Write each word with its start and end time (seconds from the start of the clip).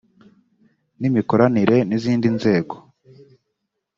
n 0.99 1.01
imikoranire 1.09 1.77
n 1.89 1.91
izindi 1.97 2.27
nzego 2.37 2.75